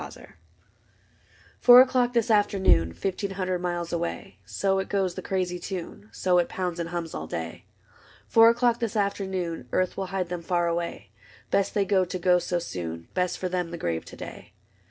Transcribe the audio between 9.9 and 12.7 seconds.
will hide them far away: Best they go to go so